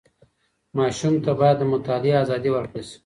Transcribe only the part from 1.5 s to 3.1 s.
د مطالعې ازادي ورکړل سي.